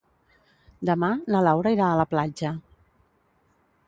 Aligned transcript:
Demà 0.89 1.09
na 1.35 1.41
Laura 1.47 1.73
irà 1.75 1.89
a 1.89 1.99
la 1.99 2.05
platja. 2.13 2.55